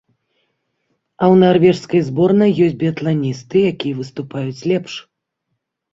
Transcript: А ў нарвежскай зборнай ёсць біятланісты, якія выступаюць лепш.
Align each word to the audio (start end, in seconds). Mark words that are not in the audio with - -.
А 1.23 1.23
ў 1.25 1.35
нарвежскай 1.43 2.01
зборнай 2.09 2.51
ёсць 2.69 2.75
біятланісты, 2.81 3.57
якія 3.75 3.93
выступаюць 4.03 4.61
лепш. 4.73 4.93